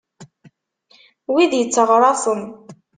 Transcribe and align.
Wid 1.33 1.51
itteɣraṣen. 1.61 2.41